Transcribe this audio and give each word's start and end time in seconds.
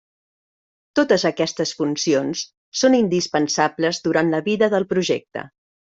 Totes 0.99 1.25
aquestes 1.31 1.75
funcions 1.81 2.43
són 2.83 2.99
indispensables 3.03 4.05
durant 4.09 4.37
la 4.37 4.45
vida 4.53 4.73
del 4.77 4.93
projecte. 4.97 5.51